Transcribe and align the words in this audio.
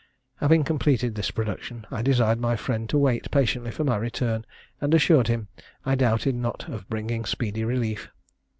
Having 0.37 0.63
completed 0.63 1.13
this 1.13 1.29
production, 1.29 1.85
I 1.91 2.01
desired 2.01 2.39
my 2.39 2.55
friend 2.55 2.89
to 2.89 2.97
wait 2.97 3.29
patiently 3.29 3.69
for 3.69 3.83
my 3.83 3.97
return, 3.97 4.45
and 4.81 4.95
assured 4.95 5.27
him 5.27 5.47
I 5.85 5.93
doubted 5.93 6.33
not 6.33 6.67
of 6.67 6.89
bringing 6.89 7.23
speedy 7.23 7.63
relief. 7.63 8.09